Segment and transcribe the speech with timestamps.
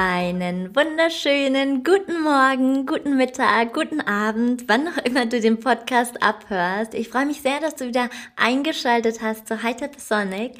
[0.00, 6.94] Einen wunderschönen guten Morgen, guten Mittag, guten Abend, wann auch immer du den Podcast abhörst.
[6.94, 10.52] Ich freue mich sehr, dass du wieder eingeschaltet hast zu High Sonic.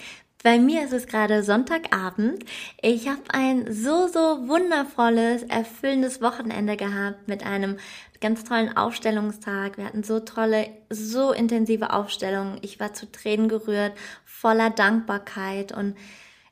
[0.43, 2.45] Bei mir ist es gerade Sonntagabend.
[2.83, 7.77] Ich habe ein so, so wundervolles, erfüllendes Wochenende gehabt mit einem
[8.21, 9.79] ganz tollen Aufstellungstag.
[9.79, 12.59] Wir hatten so tolle, so intensive Aufstellungen.
[12.63, 13.93] Ich war zu Tränen gerührt,
[14.25, 15.95] voller Dankbarkeit und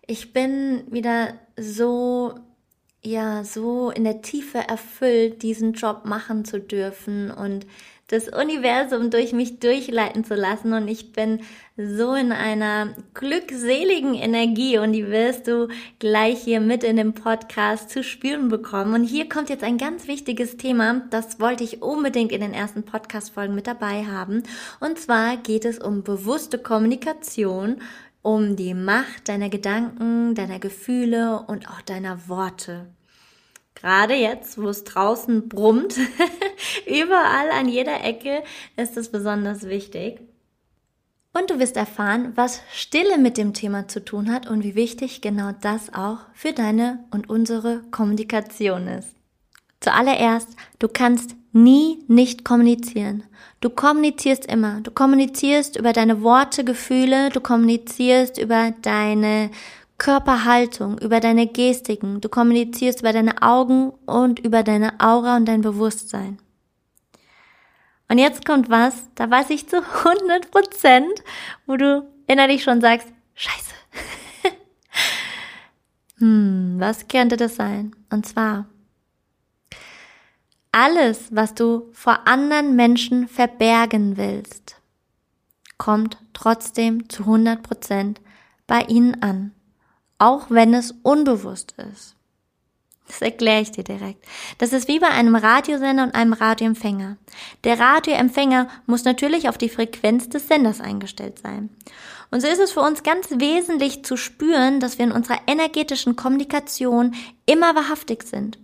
[0.06, 2.36] ich bin wieder so
[3.06, 7.66] ja so in der Tiefe erfüllt, diesen Job machen zu dürfen und
[8.08, 10.72] das Universum durch mich durchleiten zu lassen.
[10.72, 11.40] Und ich bin
[11.76, 17.90] so in einer glückseligen Energie und die wirst du gleich hier mit in dem Podcast
[17.90, 18.94] zu spüren bekommen.
[18.94, 22.84] Und hier kommt jetzt ein ganz wichtiges Thema, das wollte ich unbedingt in den ersten
[22.84, 24.44] Podcast-Folgen mit dabei haben.
[24.78, 27.80] Und zwar geht es um bewusste Kommunikation
[28.22, 32.86] um die Macht deiner Gedanken, deiner Gefühle und auch deiner Worte.
[33.76, 35.94] Gerade jetzt, wo es draußen brummt,
[36.86, 38.42] überall an jeder Ecke
[38.76, 40.20] ist es besonders wichtig.
[41.32, 45.20] Und du wirst erfahren, was Stille mit dem Thema zu tun hat und wie wichtig
[45.20, 49.10] genau das auch für deine und unsere Kommunikation ist.
[49.80, 53.24] Zuallererst, du kannst nie nicht kommunizieren.
[53.60, 54.80] Du kommunizierst immer.
[54.80, 59.50] Du kommunizierst über deine Worte, Gefühle, du kommunizierst über deine
[59.98, 62.20] Körperhaltung, über deine Gestiken.
[62.20, 66.38] Du kommunizierst über deine Augen und über deine Aura und dein Bewusstsein.
[68.08, 71.22] Und jetzt kommt was, da weiß ich zu 100 Prozent,
[71.66, 73.74] wo du innerlich schon sagst, scheiße.
[76.18, 77.96] hm, was könnte das sein?
[78.10, 78.66] Und zwar,
[80.70, 84.76] alles, was du vor anderen Menschen verbergen willst,
[85.78, 88.20] kommt trotzdem zu 100 Prozent
[88.66, 89.55] bei ihnen an
[90.18, 92.16] auch wenn es unbewusst ist.
[93.06, 94.24] Das erkläre ich dir direkt.
[94.58, 97.16] Das ist wie bei einem Radiosender und einem Radioempfänger.
[97.62, 101.70] Der Radioempfänger muss natürlich auf die Frequenz des Senders eingestellt sein.
[102.32, 106.16] Und so ist es für uns ganz wesentlich zu spüren, dass wir in unserer energetischen
[106.16, 107.14] Kommunikation
[107.46, 108.58] immer wahrhaftig sind.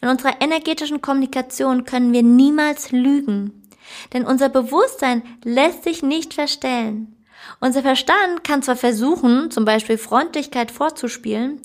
[0.00, 3.66] In unserer energetischen Kommunikation können wir niemals lügen.
[4.12, 7.16] Denn unser Bewusstsein lässt sich nicht verstellen.
[7.60, 11.60] Unser Verstand kann zwar versuchen, zum Beispiel Freundlichkeit vorzuspielen,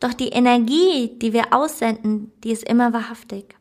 [0.00, 3.56] doch die Energie, die wir aussenden, die ist immer wahrhaftig.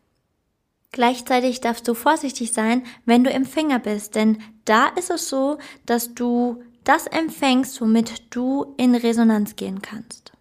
[0.91, 6.13] Gleichzeitig darfst du vorsichtig sein, wenn du Empfänger bist, denn da ist es so, dass
[6.13, 10.33] du das empfängst, womit du in Resonanz gehen kannst.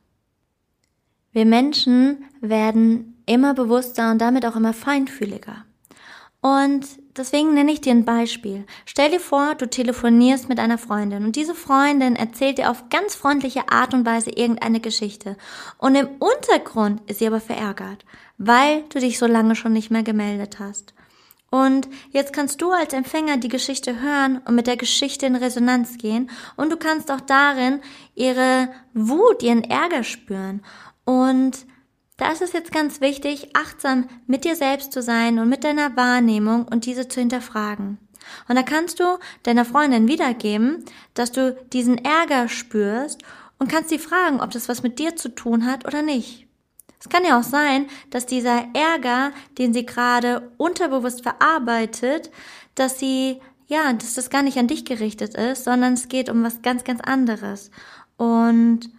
[1.32, 5.64] Wir Menschen werden immer bewusster und damit auch immer feinfühliger.
[6.42, 8.64] Und deswegen nenne ich dir ein Beispiel.
[8.86, 13.14] Stell dir vor, du telefonierst mit einer Freundin und diese Freundin erzählt dir auf ganz
[13.14, 15.36] freundliche Art und Weise irgendeine Geschichte.
[15.78, 18.04] Und im Untergrund ist sie aber verärgert,
[18.38, 20.94] weil du dich so lange schon nicht mehr gemeldet hast.
[21.50, 25.98] Und jetzt kannst du als Empfänger die Geschichte hören und mit der Geschichte in Resonanz
[25.98, 27.80] gehen und du kannst auch darin
[28.14, 30.64] ihre Wut, ihren Ärger spüren.
[31.04, 31.66] Und
[32.16, 35.96] da ist es jetzt ganz wichtig, achtsam mit dir selbst zu sein und mit deiner
[35.96, 37.98] Wahrnehmung und diese zu hinterfragen.
[38.48, 40.84] Und da kannst du deiner Freundin wiedergeben,
[41.14, 43.22] dass du diesen Ärger spürst
[43.58, 46.46] und kannst sie fragen, ob das was mit dir zu tun hat oder nicht.
[47.00, 52.30] Es kann ja auch sein, dass dieser Ärger, den sie gerade unterbewusst verarbeitet,
[52.76, 56.44] dass sie, ja, dass das gar nicht an dich gerichtet ist, sondern es geht um
[56.44, 57.72] was ganz, ganz anderes.
[58.16, 58.90] Und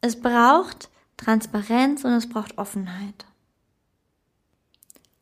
[0.00, 0.90] es braucht
[1.22, 3.26] Transparenz und es braucht Offenheit.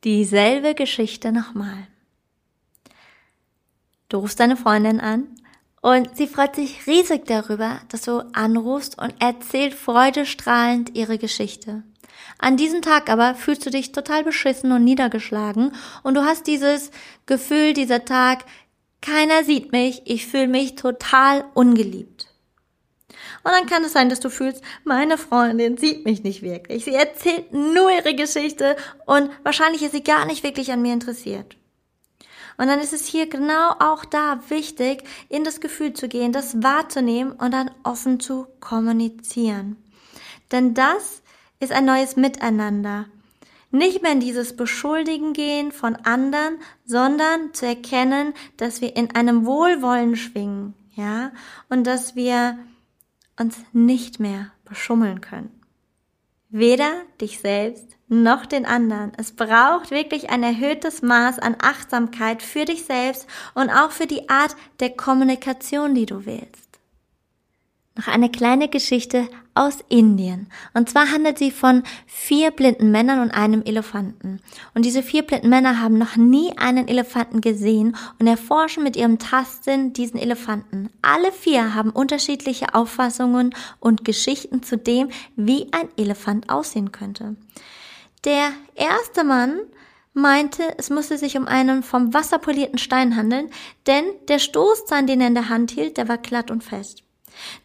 [0.05, 1.87] Dieselbe Geschichte nochmal.
[4.09, 5.29] Du rufst deine Freundin an
[5.83, 11.83] und sie freut sich riesig darüber, dass du anrufst und erzählt freudestrahlend ihre Geschichte.
[12.39, 15.73] An diesem Tag aber fühlst du dich total beschissen und niedergeschlagen
[16.03, 16.91] und du hast dieses
[17.27, 18.45] Gefühl, dieser Tag,
[19.03, 22.30] keiner sieht mich, ich fühle mich total ungeliebt.
[23.43, 26.85] Und dann kann es sein, dass du fühlst, meine Freundin sieht mich nicht wirklich.
[26.85, 28.77] Sie erzählt nur ihre Geschichte
[29.07, 31.57] und wahrscheinlich ist sie gar nicht wirklich an mir interessiert.
[32.59, 36.63] Und dann ist es hier genau auch da wichtig, in das Gefühl zu gehen, das
[36.63, 39.77] wahrzunehmen und dann offen zu kommunizieren.
[40.53, 41.23] Denn das
[41.59, 43.07] ist ein neues Miteinander.
[43.71, 49.47] Nicht mehr in dieses Beschuldigen gehen von anderen, sondern zu erkennen, dass wir in einem
[49.47, 51.31] Wohlwollen schwingen, ja,
[51.71, 52.59] und dass wir
[53.41, 55.51] uns nicht mehr beschummeln können.
[56.51, 56.91] Weder
[57.21, 59.13] dich selbst noch den anderen.
[59.17, 64.29] Es braucht wirklich ein erhöhtes Maß an Achtsamkeit für dich selbst und auch für die
[64.29, 66.70] Art der Kommunikation, die du wählst.
[68.01, 70.47] Noch eine kleine Geschichte aus Indien.
[70.73, 74.41] Und zwar handelt sie von vier blinden Männern und einem Elefanten.
[74.73, 79.19] Und diese vier blinden Männer haben noch nie einen Elefanten gesehen und erforschen mit ihrem
[79.19, 80.89] Tastsinn diesen Elefanten.
[81.03, 87.37] Alle vier haben unterschiedliche Auffassungen und Geschichten zu dem, wie ein Elefant aussehen könnte.
[88.25, 89.61] Der erste Mann
[90.15, 93.51] meinte, es musste sich um einen vom Wasser polierten Stein handeln,
[93.87, 97.03] denn der Stoßzahn, den er in der Hand hielt, der war glatt und fest.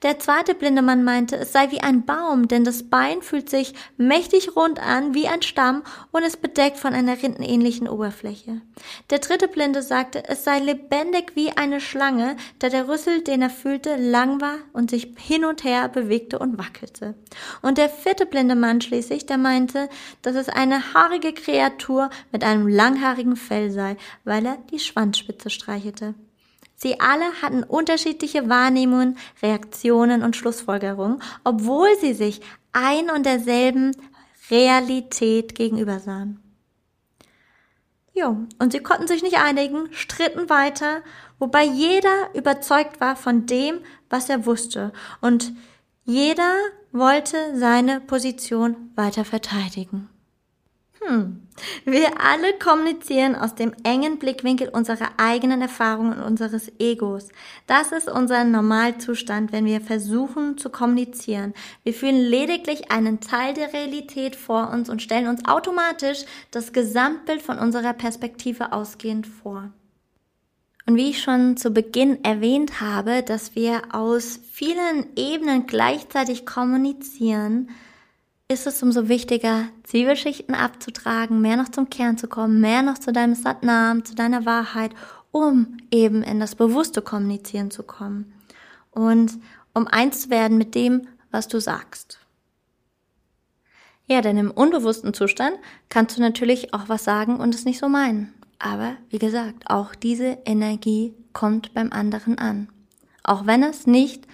[0.01, 3.73] Der zweite blinde Mann meinte, es sei wie ein Baum, denn das Bein fühlt sich
[3.97, 8.61] mächtig rund an, wie ein Stamm, und ist bedeckt von einer rindenähnlichen Oberfläche.
[9.09, 13.49] Der dritte Blinde sagte, es sei lebendig wie eine Schlange, da der Rüssel, den er
[13.49, 17.15] fühlte, lang war und sich hin und her bewegte und wackelte.
[17.61, 19.89] Und der vierte blinde Mann schließlich, der meinte,
[20.21, 26.15] dass es eine haarige Kreatur mit einem langhaarigen Fell sei, weil er die Schwanzspitze streichelte.
[26.75, 32.41] Sie alle hatten unterschiedliche Wahrnehmungen, Reaktionen und Schlussfolgerungen, obwohl sie sich
[32.73, 33.91] ein und derselben
[34.51, 36.39] Realität gegenüber sahen.
[38.13, 41.01] Jo, und sie konnten sich nicht einigen, stritten weiter,
[41.37, 43.79] wobei jeder überzeugt war von dem,
[44.09, 45.51] was er wusste, und
[46.05, 46.53] jeder
[46.91, 50.09] wollte seine Position weiter verteidigen.
[51.07, 51.41] Hm.
[51.85, 57.29] Wir alle kommunizieren aus dem engen Blickwinkel unserer eigenen Erfahrungen und unseres Egos.
[57.65, 61.53] Das ist unser Normalzustand, wenn wir versuchen zu kommunizieren.
[61.83, 67.41] Wir fühlen lediglich einen Teil der Realität vor uns und stellen uns automatisch das Gesamtbild
[67.41, 69.71] von unserer Perspektive ausgehend vor.
[70.87, 77.69] Und wie ich schon zu Beginn erwähnt habe, dass wir aus vielen Ebenen gleichzeitig kommunizieren,
[78.47, 83.11] ist es umso wichtiger, Zwiebelschichten abzutragen, mehr noch zum Kern zu kommen, mehr noch zu
[83.11, 84.91] deinem Satnam, zu deiner Wahrheit,
[85.31, 88.33] um eben in das bewusste Kommunizieren zu kommen
[88.91, 89.33] und
[89.73, 92.19] um eins zu werden mit dem, was du sagst.
[94.07, 95.57] Ja, denn im unbewussten Zustand
[95.89, 98.33] kannst du natürlich auch was sagen und es nicht so meinen.
[98.59, 102.69] Aber wie gesagt, auch diese Energie kommt beim anderen an.
[103.23, 104.27] Auch wenn es nicht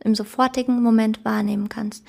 [0.00, 2.04] im sofortigen Moment wahrnehmen kannst.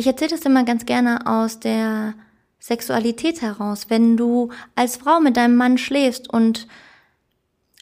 [0.00, 2.14] Ich erzähle das immer ganz gerne aus der
[2.60, 3.86] Sexualität heraus.
[3.88, 6.68] Wenn du als Frau mit deinem Mann schläfst und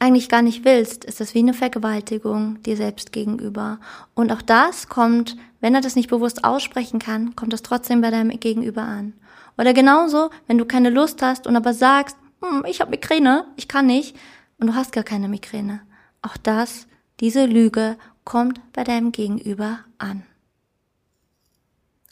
[0.01, 3.81] eigentlich gar nicht willst, ist das wie eine Vergewaltigung dir selbst gegenüber.
[4.15, 8.11] Und auch das kommt, wenn er das nicht bewusst aussprechen kann, kommt das trotzdem bei
[8.11, 9.13] deinem Gegenüber an.
[9.59, 13.69] Oder genauso, wenn du keine Lust hast und aber sagst, hm, ich habe Migräne, ich
[13.69, 14.17] kann nicht,
[14.59, 15.83] und du hast gar keine Migräne.
[16.23, 16.87] Auch das,
[17.21, 20.23] diese Lüge, kommt bei deinem Gegenüber an.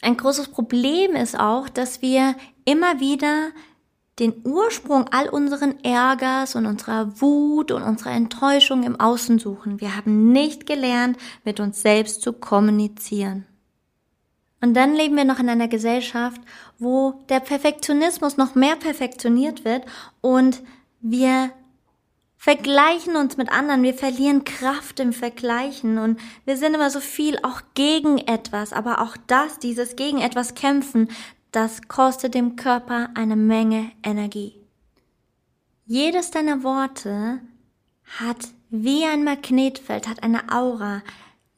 [0.05, 3.49] Ein großes Problem ist auch, dass wir immer wieder
[4.19, 9.81] den Ursprung all unseren Ärgers und unserer Wut und unserer Enttäuschung im Außen suchen.
[9.81, 13.47] Wir haben nicht gelernt, mit uns selbst zu kommunizieren.
[14.61, 16.39] Und dann leben wir noch in einer Gesellschaft,
[16.77, 19.85] wo der Perfektionismus noch mehr perfektioniert wird
[20.21, 20.61] und
[21.01, 21.49] wir
[22.45, 27.39] vergleichen uns mit anderen, wir verlieren Kraft im Vergleichen und wir sind immer so viel
[27.41, 31.09] auch gegen etwas, aber auch das, dieses gegen etwas kämpfen,
[31.51, 34.61] das kostet dem Körper eine Menge Energie.
[35.87, 37.41] Jedes deiner Worte
[38.19, 41.01] hat wie ein Magnetfeld, hat eine Aura.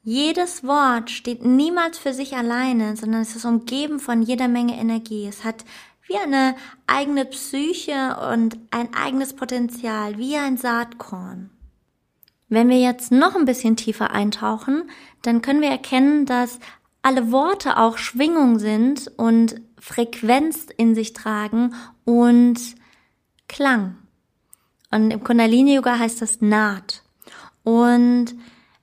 [0.03, 5.27] Jedes Wort steht niemals für sich alleine, sondern es ist umgeben von jeder Menge Energie.
[5.27, 5.65] Es hat
[6.08, 6.56] wie eine
[6.88, 11.50] eigene Psyche und ein eigenes Potenzial, wie ein Saatkorn.
[12.50, 14.90] Wenn wir jetzt noch ein bisschen tiefer eintauchen,
[15.22, 16.60] dann können wir erkennen, dass
[17.02, 21.74] alle Worte auch Schwingung sind und Frequenz in sich tragen
[22.06, 22.60] und
[23.48, 23.98] Klang.
[24.92, 27.04] Und im Kundalini Yoga heißt das Naht.
[27.64, 28.36] Und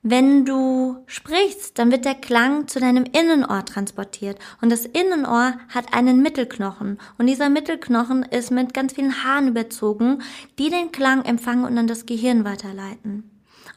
[0.07, 4.39] wenn du sprichst, dann wird der Klang zu deinem Innenohr transportiert.
[4.61, 6.99] Und das Innenohr hat einen Mittelknochen.
[7.17, 10.23] Und dieser Mittelknochen ist mit ganz vielen Haaren überzogen,
[10.59, 13.31] die den Klang empfangen und an das Gehirn weiterleiten.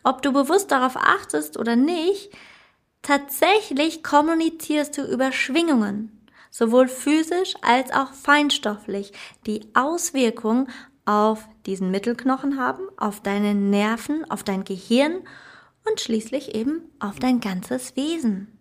[0.04, 2.30] Ob du bewusst darauf achtest oder nicht,
[3.04, 6.28] tatsächlich kommunizierst du über Schwingungen.
[6.52, 9.14] Sowohl physisch als auch feinstofflich,
[9.46, 10.68] die Auswirkungen
[11.06, 15.22] auf diesen Mittelknochen haben, auf deine Nerven, auf dein Gehirn
[15.90, 18.58] und schließlich eben auf dein ganzes Wesen.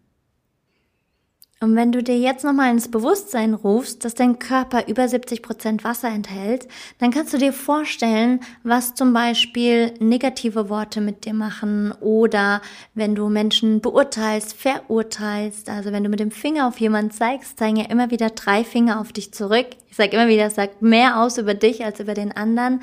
[1.58, 5.84] Und wenn du dir jetzt nochmal ins Bewusstsein rufst, dass dein Körper über 70 Prozent
[5.84, 6.68] Wasser enthält,
[6.98, 12.60] dann kannst du dir vorstellen, was zum Beispiel negative Worte mit dir machen oder
[12.92, 17.76] wenn du Menschen beurteilst, verurteilst, also wenn du mit dem Finger auf jemanden zeigst, zeigen
[17.76, 19.68] ja immer wieder drei Finger auf dich zurück.
[19.88, 22.82] Ich sage immer wieder, es sagt mehr aus über dich als über den anderen.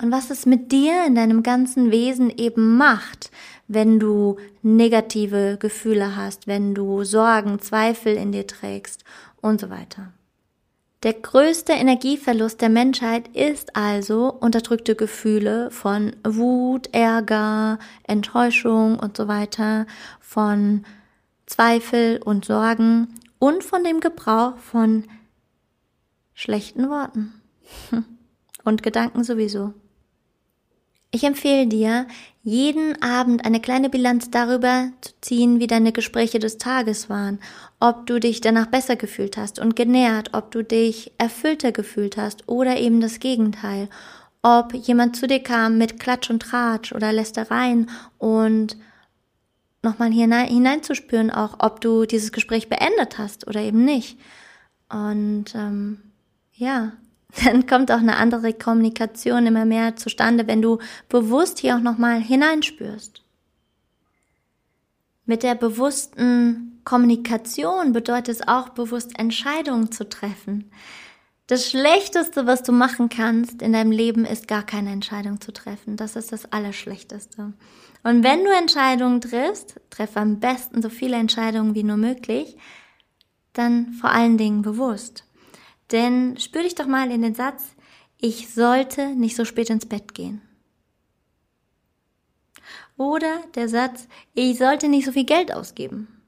[0.00, 3.30] Und was es mit dir in deinem ganzen Wesen eben macht,
[3.68, 9.04] wenn du negative Gefühle hast, wenn du Sorgen, Zweifel in dir trägst
[9.42, 10.12] und so weiter.
[11.02, 19.28] Der größte Energieverlust der Menschheit ist also unterdrückte Gefühle von Wut, Ärger, Enttäuschung und so
[19.28, 19.86] weiter,
[20.20, 20.84] von
[21.46, 25.04] Zweifel und Sorgen und von dem Gebrauch von
[26.34, 27.34] schlechten Worten
[28.64, 29.74] und Gedanken sowieso.
[31.12, 32.06] Ich empfehle dir,
[32.42, 37.40] jeden Abend eine kleine Bilanz darüber zu ziehen, wie deine Gespräche des Tages waren,
[37.80, 42.48] ob du dich danach besser gefühlt hast und genährt, ob du dich erfüllter gefühlt hast
[42.48, 43.88] oder eben das Gegenteil,
[44.42, 48.76] ob jemand zu dir kam mit Klatsch und Tratsch oder Lästereien und
[49.82, 54.18] nochmal hinein, hineinzuspüren auch, ob du dieses Gespräch beendet hast oder eben nicht.
[54.88, 56.00] Und ähm,
[56.52, 56.92] ja,
[57.44, 62.20] dann kommt auch eine andere Kommunikation immer mehr zustande, wenn du bewusst hier auch nochmal
[62.20, 63.22] hineinspürst.
[65.26, 70.70] Mit der bewussten Kommunikation bedeutet es auch bewusst Entscheidungen zu treffen.
[71.46, 75.96] Das Schlechteste, was du machen kannst in deinem Leben, ist gar keine Entscheidung zu treffen.
[75.96, 77.52] Das ist das Allerschlechteste.
[78.02, 82.56] Und wenn du Entscheidungen triffst, treffe am besten so viele Entscheidungen wie nur möglich,
[83.52, 85.24] dann vor allen Dingen bewusst.
[85.92, 87.74] Denn spür dich doch mal in den Satz,
[88.18, 90.42] ich sollte nicht so spät ins Bett gehen.
[92.96, 96.20] Oder der Satz, ich sollte nicht so viel Geld ausgeben.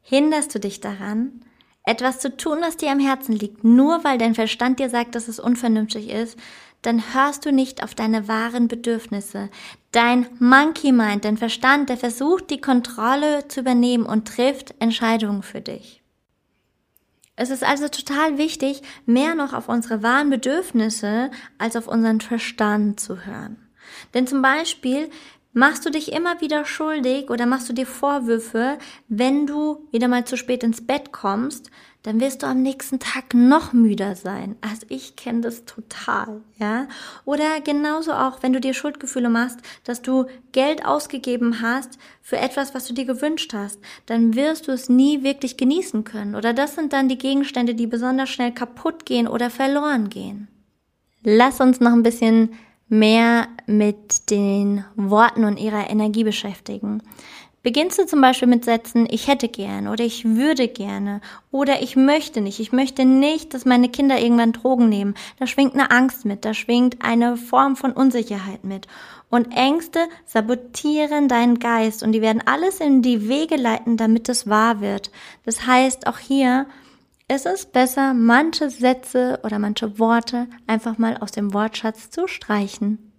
[0.00, 1.44] Hinderst du dich daran,
[1.84, 5.28] etwas zu tun, was dir am Herzen liegt, nur weil dein Verstand dir sagt, dass
[5.28, 6.38] es unvernünftig ist,
[6.82, 9.50] dann hörst du nicht auf deine wahren Bedürfnisse.
[9.92, 15.60] Dein Monkey Mind, dein Verstand, der versucht, die Kontrolle zu übernehmen und trifft Entscheidungen für
[15.60, 15.97] dich.
[17.40, 22.98] Es ist also total wichtig, mehr noch auf unsere wahren Bedürfnisse als auf unseren Verstand
[22.98, 23.56] zu hören.
[24.12, 25.08] Denn zum Beispiel
[25.52, 28.76] machst du dich immer wieder schuldig oder machst du dir Vorwürfe,
[29.06, 31.70] wenn du wieder mal zu spät ins Bett kommst,
[32.02, 34.56] dann wirst du am nächsten Tag noch müder sein.
[34.60, 36.86] Also ich kenne das total, ja.
[37.24, 42.74] Oder genauso auch, wenn du dir Schuldgefühle machst, dass du Geld ausgegeben hast für etwas,
[42.74, 46.34] was du dir gewünscht hast, dann wirst du es nie wirklich genießen können.
[46.34, 50.48] Oder das sind dann die Gegenstände, die besonders schnell kaputt gehen oder verloren gehen.
[51.24, 52.54] Lass uns noch ein bisschen
[52.88, 57.02] mehr mit den Worten und ihrer Energie beschäftigen.
[57.62, 61.96] Beginnst du zum Beispiel mit Sätzen, ich hätte gern oder ich würde gerne oder ich
[61.96, 65.14] möchte nicht, ich möchte nicht, dass meine Kinder irgendwann Drogen nehmen.
[65.38, 68.86] Da schwingt eine Angst mit, da schwingt eine Form von Unsicherheit mit.
[69.28, 74.48] Und Ängste sabotieren deinen Geist und die werden alles in die Wege leiten, damit es
[74.48, 75.10] wahr wird.
[75.44, 76.66] Das heißt, auch hier
[77.26, 83.12] ist es besser, manche Sätze oder manche Worte einfach mal aus dem Wortschatz zu streichen.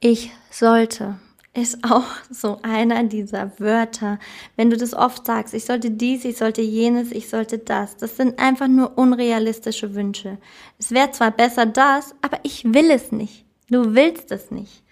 [0.00, 1.18] Ich sollte
[1.52, 4.18] ist auch so einer dieser Wörter.
[4.56, 7.96] Wenn du das oft sagst, ich sollte dies, ich sollte jenes, ich sollte das.
[7.96, 10.38] Das sind einfach nur unrealistische Wünsche.
[10.78, 13.44] Es wäre zwar besser das, aber ich will es nicht.
[13.68, 14.82] Du willst es nicht.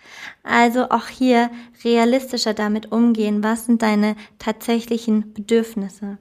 [0.43, 1.50] Also auch hier
[1.85, 3.43] realistischer damit umgehen.
[3.43, 6.19] Was sind deine tatsächlichen Bedürfnisse?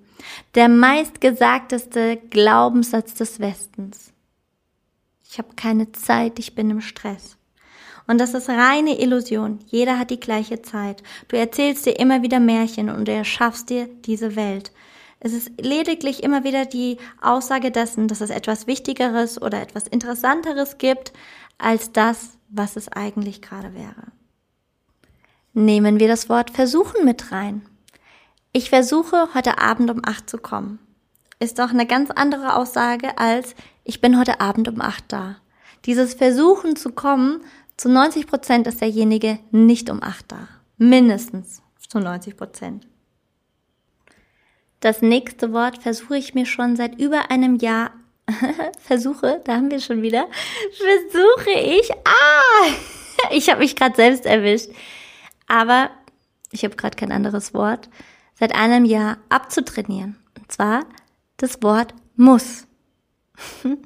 [0.55, 4.11] Der meistgesagteste Glaubenssatz des Westens.
[5.29, 7.36] Ich habe keine Zeit, ich bin im Stress.
[8.07, 9.59] Und das ist reine Illusion.
[9.67, 11.03] Jeder hat die gleiche Zeit.
[11.27, 14.71] Du erzählst dir immer wieder Märchen und du erschaffst dir diese Welt.
[15.19, 20.77] Es ist lediglich immer wieder die Aussage dessen, dass es etwas Wichtigeres oder etwas Interessanteres
[20.77, 21.11] gibt
[21.57, 24.11] als das, was es eigentlich gerade wäre.
[25.53, 27.63] Nehmen wir das Wort versuchen mit rein.
[28.53, 30.79] Ich versuche heute Abend um acht zu kommen.
[31.39, 35.37] Ist doch eine ganz andere Aussage als ich bin heute Abend um acht da.
[35.85, 37.41] Dieses Versuchen zu kommen
[37.77, 40.47] zu 90 Prozent ist derjenige nicht um acht da.
[40.77, 42.87] Mindestens zu 90 Prozent.
[44.79, 47.91] Das nächste Wort versuche ich mir schon seit über einem Jahr.
[48.79, 50.27] versuche, da haben wir schon wieder.
[50.75, 51.91] Versuche ich.
[51.91, 52.67] Ah!
[53.31, 54.69] Ich habe mich gerade selbst erwischt.
[55.47, 55.89] Aber
[56.51, 57.89] ich habe gerade kein anderes Wort.
[58.35, 60.17] Seit einem Jahr abzutrainieren.
[60.37, 60.85] Und zwar
[61.37, 62.67] das Wort muss.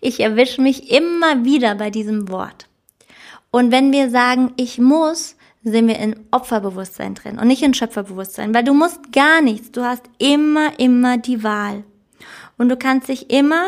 [0.00, 2.68] Ich erwische mich immer wieder bei diesem Wort.
[3.56, 8.52] Und wenn wir sagen, ich muss, sind wir in Opferbewusstsein drin und nicht in Schöpferbewusstsein,
[8.52, 9.72] weil du musst gar nichts.
[9.72, 11.82] Du hast immer, immer die Wahl.
[12.58, 13.64] Und du kannst dich immer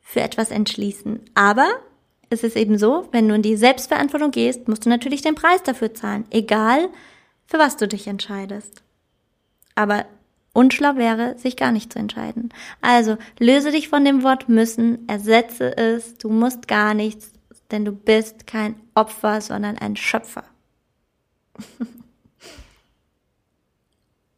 [0.00, 1.18] für etwas entschließen.
[1.34, 1.68] Aber
[2.30, 5.64] es ist eben so, wenn du in die Selbstverantwortung gehst, musst du natürlich den Preis
[5.64, 6.24] dafür zahlen.
[6.30, 6.88] Egal,
[7.46, 8.84] für was du dich entscheidest.
[9.74, 10.06] Aber
[10.52, 12.50] unschlau wäre, sich gar nicht zu entscheiden.
[12.82, 17.31] Also löse dich von dem Wort müssen, ersetze es, du musst gar nichts,
[17.72, 20.44] denn du bist kein Opfer, sondern ein Schöpfer.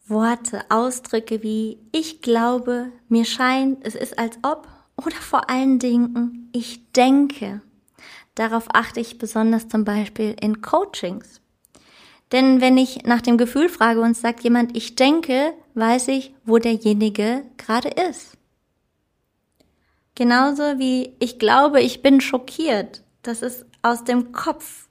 [0.06, 6.50] Worte, Ausdrücke wie ich glaube, mir scheint, es ist als ob oder vor allen Dingen
[6.52, 7.62] ich denke.
[8.34, 11.40] Darauf achte ich besonders zum Beispiel in Coachings.
[12.32, 16.58] Denn wenn ich nach dem Gefühl frage und sagt jemand, ich denke, weiß ich, wo
[16.58, 18.36] derjenige gerade ist.
[20.16, 23.03] Genauso wie ich glaube, ich bin schockiert.
[23.24, 24.88] Das ist aus dem Kopf.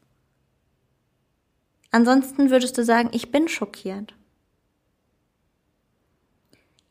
[1.91, 4.15] Ansonsten würdest du sagen, ich bin schockiert.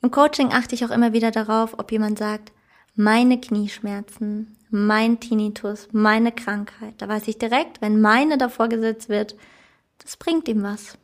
[0.03, 2.53] Im Coaching achte ich auch immer wieder darauf, ob jemand sagt,
[2.95, 6.95] meine Knieschmerzen, mein Tinnitus, meine Krankheit.
[6.99, 9.35] Da weiß ich direkt, wenn meine davor gesetzt wird,
[9.99, 10.97] das bringt ihm was.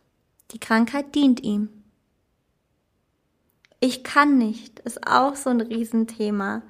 [0.52, 1.68] Die Krankheit dient ihm.
[3.80, 6.62] Ich kann nicht, ist auch so ein Riesenthema.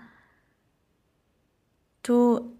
[2.02, 2.57] Du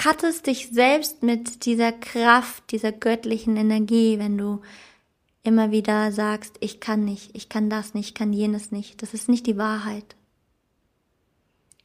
[0.00, 4.62] cuttest dich selbst mit dieser Kraft, dieser göttlichen Energie, wenn du
[5.42, 9.02] immer wieder sagst, ich kann nicht, ich kann das nicht, ich kann jenes nicht.
[9.02, 10.16] Das ist nicht die Wahrheit.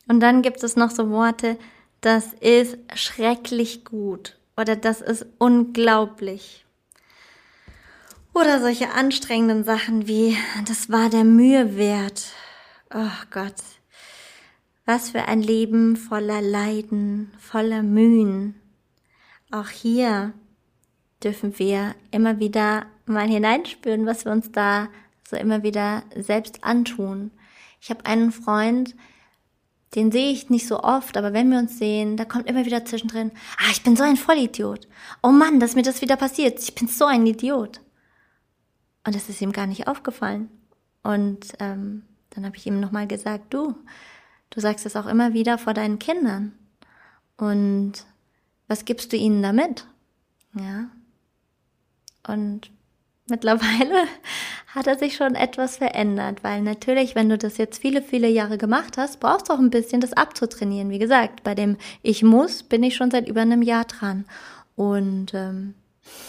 [0.08, 1.58] Und dann gibt es noch so Worte,
[2.00, 6.66] das ist schrecklich gut oder das ist unglaublich.
[8.34, 12.28] Oder solche anstrengenden Sachen wie, das war der Mühe wert.
[12.94, 13.56] Oh Gott.
[14.86, 18.54] Was für ein Leben voller Leiden, voller Mühen.
[19.50, 20.34] Auch hier
[21.24, 24.90] dürfen wir immer wieder mal hineinspüren, was wir uns da
[25.28, 27.32] so immer wieder selbst antun.
[27.82, 28.96] Ich habe einen Freund,
[29.96, 32.86] den sehe ich nicht so oft, aber wenn wir uns sehen, da kommt immer wieder
[32.86, 34.88] zwischendrin, ah, ich bin so ein Vollidiot.
[35.24, 36.60] Oh Mann, dass mir das wieder passiert.
[36.60, 37.82] Ich bin so ein Idiot.
[39.04, 40.50] Und das ist ihm gar nicht aufgefallen.
[41.02, 43.76] Und ähm, dann habe ich ihm nochmal gesagt, du,
[44.50, 46.54] du sagst es auch immer wieder vor deinen Kindern.
[47.38, 47.94] Und
[48.68, 49.86] was gibst du ihnen damit?
[50.54, 50.90] Ja.
[52.28, 52.72] Und
[53.28, 54.08] mittlerweile
[54.68, 58.58] hat er sich schon etwas verändert, weil natürlich, wenn du das jetzt viele, viele Jahre
[58.58, 60.90] gemacht hast, brauchst du auch ein bisschen das abzutrainieren.
[60.90, 64.26] Wie gesagt, bei dem Ich muss bin ich schon seit über einem Jahr dran.
[64.76, 65.76] Und ähm,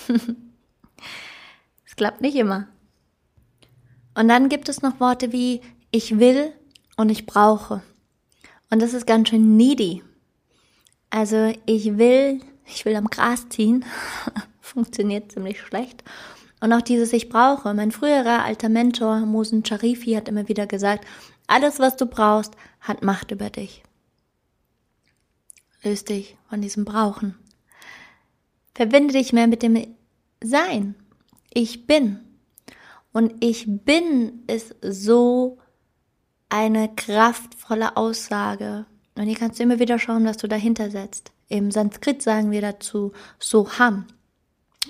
[1.97, 2.69] klappt nicht immer.
[4.15, 6.53] Und dann gibt es noch Worte wie ich will
[6.97, 7.83] und ich brauche.
[8.71, 10.03] Und das ist ganz schön needy.
[11.11, 13.85] Also ich will, ich will am Gras ziehen.
[14.61, 16.03] Funktioniert ziemlich schlecht.
[16.61, 17.73] Und auch dieses Ich brauche.
[17.75, 21.07] Mein früherer alter Mentor, Mosen Charifi, hat immer wieder gesagt,
[21.47, 23.83] alles, was du brauchst, hat Macht über dich.
[25.83, 27.37] Löst dich von diesem Brauchen.
[28.75, 29.87] Verbinde dich mehr mit dem
[30.43, 30.97] Sein
[31.57, 32.21] ich bin.
[33.13, 35.59] Und ich bin ist so
[36.57, 38.87] eine kraftvolle Aussage.
[39.15, 41.33] Und hier kannst du immer wieder schauen, was du dahinter setzt.
[41.49, 44.07] Im Sanskrit sagen wir dazu Soham.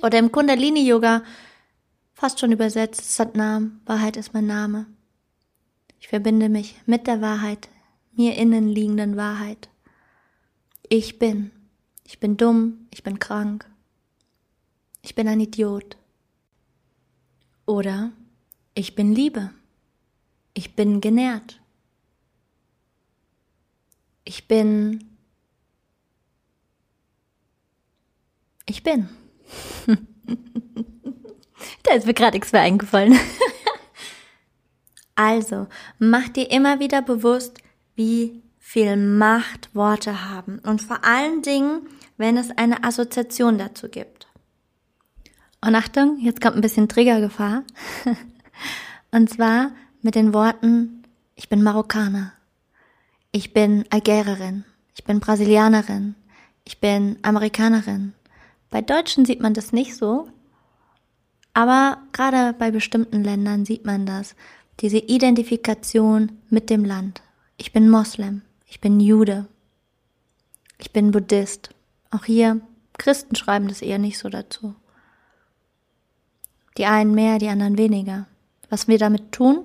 [0.03, 1.23] Oder im Kundalini-Yoga
[2.15, 4.87] fast schon übersetzt Satnam, Wahrheit ist mein Name.
[6.01, 7.69] Ich verbinde mich mit der Wahrheit,
[8.13, 9.69] mir innen liegenden Wahrheit.
[10.89, 11.51] Ich bin.
[12.05, 13.69] Ich bin dumm, ich bin krank.
[15.03, 15.97] Ich bin ein Idiot.
[17.67, 18.13] Oder
[18.75, 19.51] ich bin Liebe.
[20.57, 21.61] Ich bin genährt.
[24.25, 25.05] Ich bin.
[28.65, 29.11] Ich bin.
[31.83, 33.19] da ist mir gerade nichts mehr eingefallen.
[35.15, 35.67] also,
[35.99, 37.59] mach dir immer wieder bewusst,
[37.95, 40.61] wie viel Macht Worte haben.
[40.61, 44.27] Und vor allen Dingen, wenn es eine Assoziation dazu gibt.
[45.61, 47.63] Und Achtung, jetzt kommt ein bisschen Triggergefahr.
[49.11, 51.03] Und zwar mit den Worten,
[51.35, 52.33] ich bin Marokkaner,
[53.33, 56.15] ich bin Algererin, ich bin Brasilianerin,
[56.65, 58.15] ich bin Amerikanerin.
[58.71, 60.29] Bei Deutschen sieht man das nicht so,
[61.55, 64.35] aber gerade bei bestimmten Ländern sieht man das,
[64.81, 67.23] diese Identifikation mit dem Land.
[67.57, 69.47] Ich bin Moslem, ich bin Jude,
[70.79, 71.71] ich bin Buddhist.
[72.11, 72.61] Auch hier,
[72.99, 74.75] Christen schreiben das eher nicht so dazu.
[76.77, 78.27] Die einen mehr, die anderen weniger.
[78.69, 79.65] Was wir damit tun?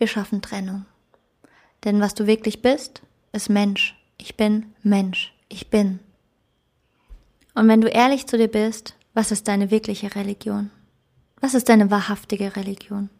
[0.00, 0.86] Wir schaffen Trennung.
[1.84, 3.96] Denn was du wirklich bist, ist Mensch.
[4.16, 5.34] Ich bin Mensch.
[5.50, 5.98] Ich bin.
[7.54, 10.70] Und wenn du ehrlich zu dir bist, Was ist deine wirkliche Religion?
[11.40, 13.10] Was ist deine wahrhaftige Religion?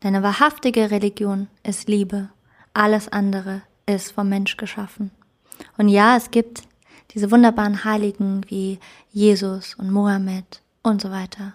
[0.00, 2.28] Deine wahrhaftige Religion ist Liebe.
[2.74, 5.10] Alles andere ist vom Mensch geschaffen.
[5.76, 6.62] Und ja, es gibt
[7.10, 8.78] diese wunderbaren Heiligen wie
[9.10, 11.54] Jesus und Mohammed und so weiter.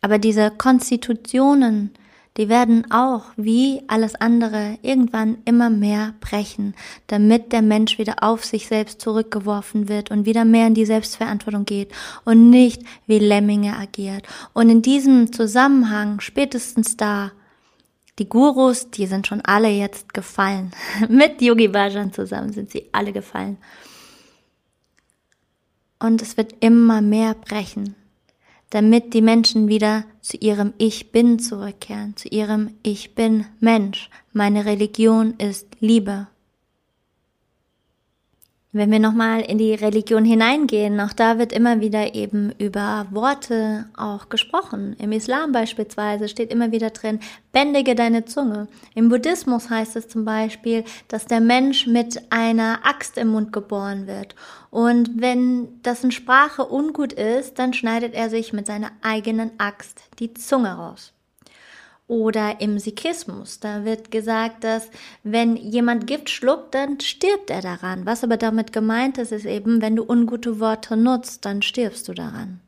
[0.00, 1.92] Aber diese Konstitutionen,
[2.38, 6.74] die werden auch wie alles andere irgendwann immer mehr brechen,
[7.06, 11.66] damit der Mensch wieder auf sich selbst zurückgeworfen wird und wieder mehr in die Selbstverantwortung
[11.66, 11.92] geht
[12.24, 14.26] und nicht wie Lemminge agiert.
[14.54, 17.32] Und in diesem Zusammenhang, spätestens da,
[18.18, 20.70] die Gurus, die sind schon alle jetzt gefallen.
[21.08, 23.58] Mit Yogi Bhajan zusammen sind sie alle gefallen.
[25.98, 27.94] Und es wird immer mehr brechen
[28.72, 34.08] damit die Menschen wieder zu ihrem Ich bin zurückkehren, zu ihrem Ich bin Mensch.
[34.32, 36.28] Meine Religion ist Liebe.
[38.74, 43.84] Wenn wir nochmal in die Religion hineingehen, auch da wird immer wieder eben über Worte
[43.94, 44.96] auch gesprochen.
[44.98, 47.20] Im Islam beispielsweise steht immer wieder drin,
[47.52, 48.68] bändige deine Zunge.
[48.94, 54.06] Im Buddhismus heißt es zum Beispiel, dass der Mensch mit einer Axt im Mund geboren
[54.06, 54.34] wird.
[54.72, 60.00] Und wenn das in Sprache ungut ist, dann schneidet er sich mit seiner eigenen Axt
[60.18, 61.12] die Zunge raus.
[62.08, 64.88] Oder im Sikhismus, da wird gesagt, dass
[65.24, 68.06] wenn jemand Gift schluckt, dann stirbt er daran.
[68.06, 72.14] Was aber damit gemeint ist, ist eben, wenn du ungute Worte nutzt, dann stirbst du
[72.14, 72.60] daran.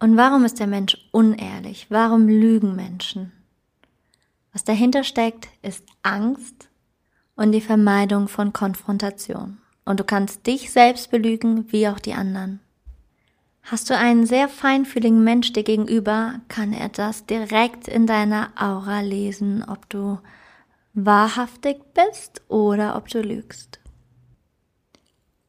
[0.00, 1.86] Und warum ist der Mensch unehrlich?
[1.90, 3.30] Warum lügen Menschen?
[4.52, 6.68] Was dahinter steckt, ist Angst
[7.36, 9.58] und die Vermeidung von Konfrontation.
[9.88, 12.60] Und du kannst dich selbst belügen, wie auch die anderen.
[13.62, 19.00] Hast du einen sehr feinfühligen Mensch dir gegenüber, kann er das direkt in deiner Aura
[19.00, 20.18] lesen, ob du
[20.92, 23.80] wahrhaftig bist oder ob du lügst.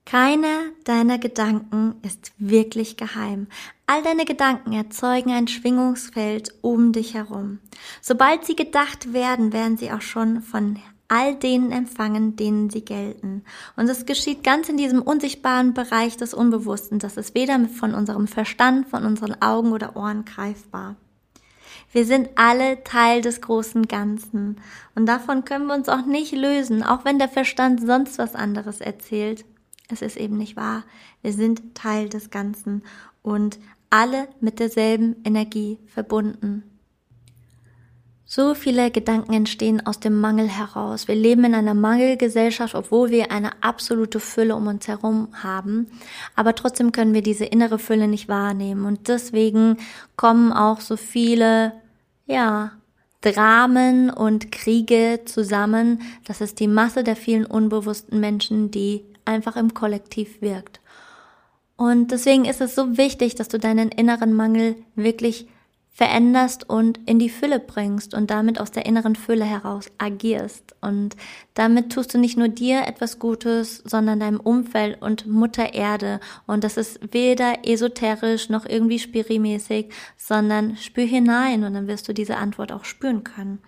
[0.06, 3.48] Keiner deiner Gedanken ist wirklich geheim.
[3.88, 7.60] All deine Gedanken erzeugen ein Schwingungsfeld um dich herum.
[8.02, 13.44] Sobald sie gedacht werden, werden sie auch schon von all denen empfangen, denen sie gelten.
[13.76, 17.00] Und es geschieht ganz in diesem unsichtbaren Bereich des Unbewussten.
[17.00, 20.96] Das ist weder von unserem Verstand, von unseren Augen oder Ohren greifbar.
[21.92, 24.62] Wir sind alle Teil des großen Ganzen.
[24.94, 28.80] Und davon können wir uns auch nicht lösen, auch wenn der Verstand sonst was anderes
[28.80, 29.44] erzählt.
[29.92, 30.84] Es ist eben nicht wahr.
[31.24, 32.84] Wir sind Teil des Ganzen
[33.24, 33.58] und
[33.90, 36.69] alle mit derselben Energie verbunden.
[38.32, 41.08] So viele Gedanken entstehen aus dem Mangel heraus.
[41.08, 45.88] Wir leben in einer Mangelgesellschaft, obwohl wir eine absolute Fülle um uns herum haben.
[46.36, 48.86] Aber trotzdem können wir diese innere Fülle nicht wahrnehmen.
[48.86, 49.78] Und deswegen
[50.16, 51.74] kommen auch so viele,
[52.28, 52.74] ja,
[53.22, 56.04] Dramen und Kriege zusammen.
[56.28, 60.82] Das ist die Masse der vielen unbewussten Menschen, die einfach im Kollektiv wirkt.
[61.78, 65.48] Und deswegen ist es so wichtig, dass du deinen inneren Mangel wirklich
[66.00, 70.74] veränderst und in die Fülle bringst und damit aus der inneren Fülle heraus agierst.
[70.80, 71.18] Und
[71.56, 76.22] damit tust du nicht nur dir etwas Gutes, sondern deinem Umfeld und Mutter Erde.
[76.48, 82.14] Und das ist weder esoterisch noch irgendwie spirimäßig, sondern spür hinein und dann wirst du
[82.14, 83.60] diese Antwort auch spüren können.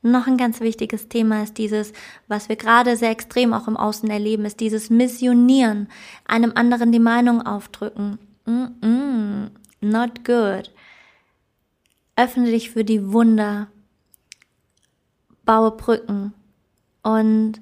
[0.00, 1.92] Noch ein ganz wichtiges Thema ist dieses,
[2.28, 5.88] was wir gerade sehr extrem auch im Außen erleben, ist dieses Missionieren,
[6.24, 8.18] einem anderen die Meinung aufdrücken.
[8.46, 9.50] Mm -mm,
[9.82, 10.70] not good.
[12.18, 13.68] Öffne dich für die Wunder.
[15.44, 16.34] Baue Brücken.
[17.04, 17.60] Und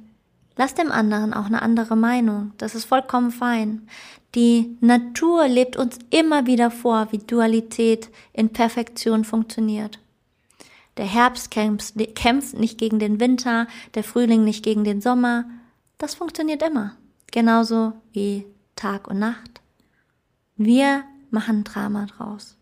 [0.56, 2.52] lass dem anderen auch eine andere Meinung.
[2.56, 3.86] Das ist vollkommen fein.
[4.34, 9.98] Die Natur lebt uns immer wieder vor, wie Dualität in Perfektion funktioniert.
[10.96, 11.94] Der Herbst kämpft
[12.58, 15.44] nicht gegen den Winter, der Frühling nicht gegen den Sommer.
[15.98, 16.96] Das funktioniert immer.
[17.30, 19.60] Genauso wie Tag und Nacht.
[20.56, 22.56] Wir machen Drama draus.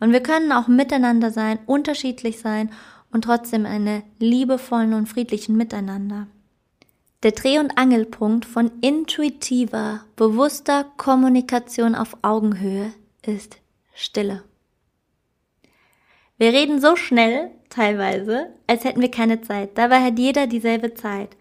[0.00, 2.70] Und wir können auch miteinander sein, unterschiedlich sein
[3.12, 6.26] und trotzdem eine liebevollen und friedlichen Miteinander.
[7.22, 13.56] Der Dreh- und Angelpunkt von intuitiver, bewusster Kommunikation auf Augenhöhe ist
[13.94, 14.42] Stille.
[16.36, 19.78] Wir reden so schnell, teilweise, als hätten wir keine Zeit.
[19.78, 21.36] Dabei hat jeder dieselbe Zeit.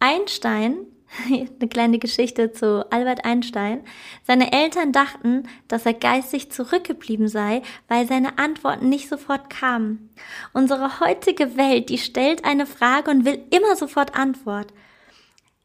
[0.00, 0.76] Einstein
[1.26, 3.82] eine kleine Geschichte zu Albert Einstein.
[4.24, 10.10] Seine Eltern dachten, dass er geistig zurückgeblieben sei, weil seine Antworten nicht sofort kamen.
[10.52, 14.72] Unsere heutige Welt, die stellt eine Frage und will immer sofort Antwort.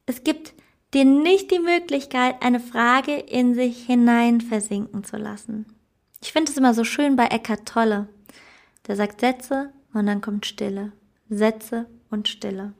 [0.06, 0.54] Es gibt
[0.94, 5.66] dir nicht die Möglichkeit, eine Frage in sich hinein versinken zu lassen.
[6.22, 8.08] Ich finde es immer so schön bei Eckart Tolle.
[8.88, 10.92] Der sagt Sätze und dann kommt Stille.
[11.30, 12.74] Sätze und Stille.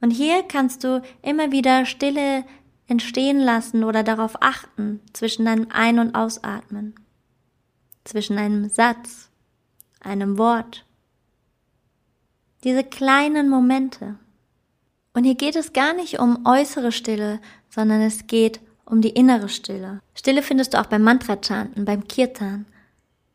[0.00, 2.44] Und hier kannst du immer wieder Stille
[2.86, 6.94] entstehen lassen oder darauf achten zwischen deinem Ein- und Ausatmen,
[8.04, 9.30] zwischen einem Satz,
[10.00, 10.84] einem Wort.
[12.64, 14.16] Diese kleinen Momente.
[15.14, 19.48] Und hier geht es gar nicht um äußere Stille, sondern es geht um die innere
[19.48, 20.00] Stille.
[20.14, 22.66] Stille findest du auch beim Mantra-Chanten, beim Kirtan.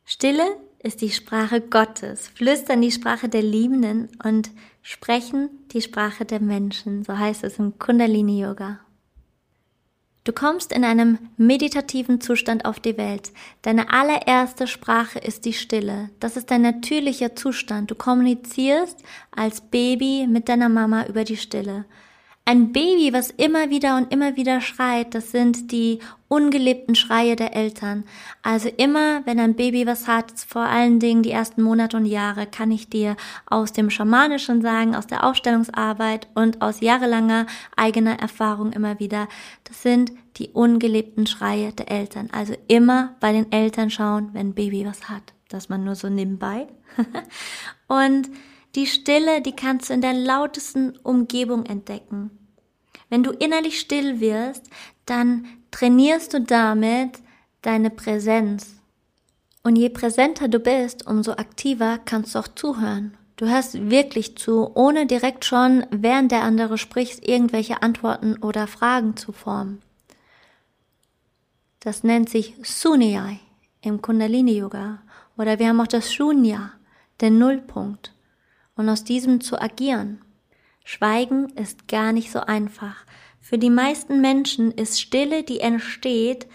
[0.06, 4.50] Stille ist die Sprache Gottes, flüstern die Sprache der Liebenden und
[4.82, 8.80] sprechen die Sprache der Menschen, so heißt es im Kundalini Yoga.
[10.24, 13.32] Du kommst in einem meditativen Zustand auf die Welt.
[13.63, 16.12] Deine allererste Sprache ist die Stille.
[16.20, 17.89] Das ist dein natürlicher Zustand.
[17.89, 19.00] Du kommunizierst
[19.32, 21.86] als Baby mit deiner Mama über die Stille.
[22.52, 27.56] Ein Baby, was immer wieder und immer wieder schreit, das sind die ungelebten Schreie der
[27.56, 28.04] Eltern.
[28.44, 32.48] Also immer, wenn ein Baby was hat, vor allen Dingen die ersten Monate und Jahre,
[32.48, 37.46] kann ich dir aus dem Schamanischen sagen, aus der Aufstellungsarbeit und aus jahrelanger
[37.78, 39.30] eigener Erfahrung immer wieder,
[39.64, 42.28] das sind die ungelebten Schreie der Eltern.
[42.34, 45.24] Also immer bei den Eltern schauen, wenn ein Baby was hat.
[45.48, 46.68] Das man nur so nebenbei.
[47.88, 48.30] und
[48.76, 52.40] die Stille, die kannst du in der lautesten Umgebung entdecken.
[53.12, 54.69] Wenn du innerlich still wirst,
[55.06, 57.19] dann trainierst du damit
[57.62, 58.78] deine Präsenz.
[59.63, 63.17] Und je präsenter du bist, umso aktiver kannst du auch zuhören.
[63.36, 69.17] Du hörst wirklich zu, ohne direkt schon, während der andere spricht, irgendwelche Antworten oder Fragen
[69.17, 69.82] zu formen.
[71.82, 73.39] Das nennt sich Sunyai
[73.82, 75.02] im Kundalini Yoga.
[75.38, 76.71] Oder wir haben auch das Shunya,
[77.19, 78.13] den Nullpunkt
[78.78, 80.21] und aus diesem zu agieren.
[80.92, 83.06] Schweigen ist gar nicht so einfach.
[83.40, 86.48] Für die meisten Menschen ist Stille, die entsteht,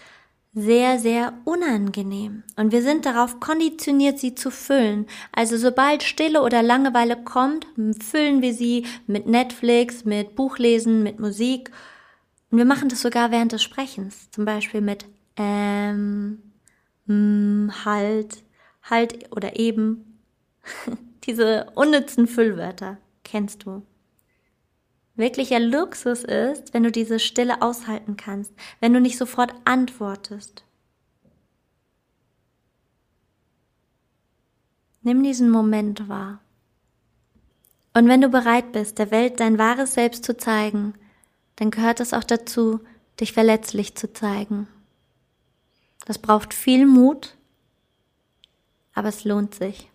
[0.53, 2.43] sehr, sehr unangenehm.
[2.55, 5.07] Und wir sind darauf konditioniert, sie zu füllen.
[5.31, 7.65] Also sobald Stille oder Langeweile kommt,
[7.99, 11.71] füllen wir sie mit Netflix, mit Buchlesen, mit Musik.
[12.51, 14.29] Und wir machen das sogar während des Sprechens.
[14.29, 16.43] Zum Beispiel mit ähm,
[17.07, 18.43] mm, halt,
[18.83, 20.19] halt oder eben.
[21.23, 23.81] Diese unnützen Füllwörter kennst du.
[25.17, 30.63] Wirklicher Luxus ist, wenn du diese Stille aushalten kannst, wenn du nicht sofort antwortest.
[35.01, 36.39] Nimm diesen Moment wahr.
[37.95, 40.93] Und wenn du bereit bist, der Welt dein wahres Selbst zu zeigen,
[41.55, 42.79] dann gehört es auch dazu,
[43.19, 44.67] dich verletzlich zu zeigen.
[46.05, 47.35] Das braucht viel Mut,
[48.93, 49.89] aber es lohnt sich.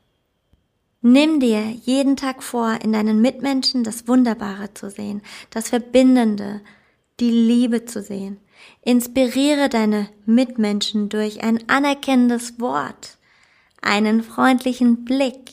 [1.05, 6.61] Nimm dir jeden Tag vor, in deinen Mitmenschen das Wunderbare zu sehen, das Verbindende,
[7.19, 8.39] die Liebe zu sehen.
[8.83, 13.19] Inspiriere deine Mitmenschen durch ein anerkennendes Wort,
[13.81, 15.51] einen freundlichen Blick,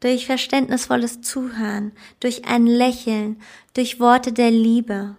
[0.00, 3.40] durch verständnisvolles Zuhören, durch ein Lächeln,
[3.74, 5.16] durch Worte der Liebe.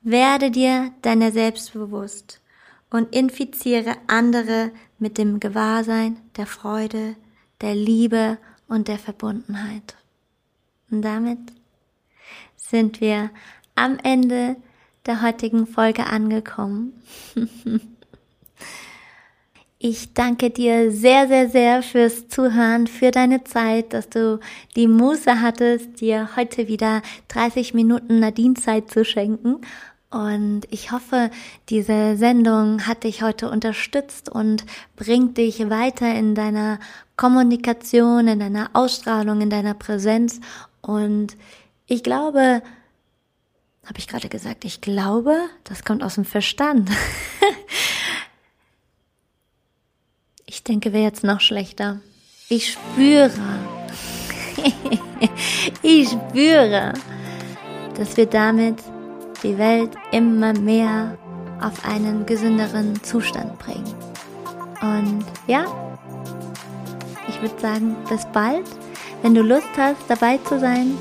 [0.00, 2.40] Werde dir deiner selbst bewusst
[2.90, 7.16] und infiziere andere mit dem Gewahrsein der Freude,
[7.60, 9.96] der Liebe und der Verbundenheit.
[10.90, 11.38] Und damit
[12.56, 13.30] sind wir
[13.74, 14.56] am Ende
[15.06, 16.92] der heutigen Folge angekommen.
[19.86, 24.40] Ich danke dir sehr, sehr, sehr fürs Zuhören, für deine Zeit, dass du
[24.76, 29.60] die Muße hattest, dir heute wieder 30 Minuten Nadine-Zeit zu schenken
[30.14, 31.28] und ich hoffe,
[31.70, 36.78] diese Sendung hat dich heute unterstützt und bringt dich weiter in deiner
[37.16, 40.40] Kommunikation, in deiner Ausstrahlung, in deiner Präsenz.
[40.82, 41.36] Und
[41.86, 42.62] ich glaube,
[43.84, 46.88] habe ich gerade gesagt, ich glaube, das kommt aus dem Verstand.
[50.46, 51.98] ich denke, wäre jetzt noch schlechter.
[52.48, 53.32] Ich spüre,
[55.82, 56.92] ich spüre,
[57.96, 58.93] dass wir damit
[59.44, 61.16] die Welt immer mehr
[61.60, 63.94] auf einen gesünderen Zustand bringen.
[64.80, 65.66] Und ja,
[67.28, 68.64] ich würde sagen, bis bald.
[69.22, 70.98] Wenn du Lust hast, dabei zu sein,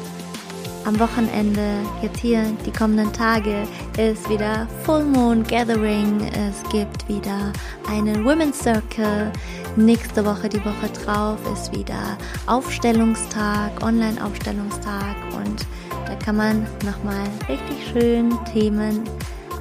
[0.85, 3.63] am Wochenende, jetzt hier die kommenden Tage,
[3.97, 6.29] ist wieder Full Moon Gathering.
[6.33, 7.53] Es gibt wieder
[7.89, 9.31] einen Women's Circle.
[9.75, 15.65] Nächste Woche, die Woche drauf, ist wieder Aufstellungstag, Online-Aufstellungstag und
[16.13, 19.03] da kann man nochmal richtig schön Themen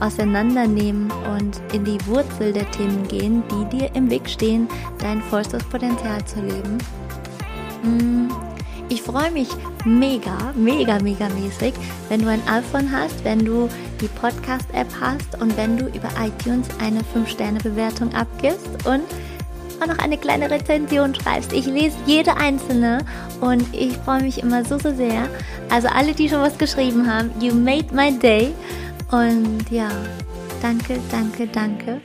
[0.00, 5.64] auseinandernehmen und in die Wurzel der Themen gehen, die dir im Weg stehen, dein vollstes
[5.64, 6.78] Potenzial zu leben.
[7.82, 8.28] Mm,
[8.90, 9.48] ich freue mich
[9.86, 11.72] mega, mega, mega mäßig,
[12.10, 13.70] wenn du ein iPhone hast, wenn du
[14.02, 19.04] die Podcast-App hast und wenn du über iTunes eine 5-Sterne-Bewertung abgibst und
[19.82, 21.52] auch noch eine kleine Rezension schreibst.
[21.52, 23.04] Ich lese jede einzelne
[23.40, 25.28] und ich freue mich immer so, so sehr.
[25.70, 28.54] Also alle, die schon was geschrieben haben, you made my day.
[29.10, 29.90] Und ja,
[30.60, 32.00] danke, danke, danke.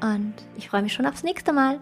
[0.00, 1.80] Und ich freue mich schon aufs nächste Mal.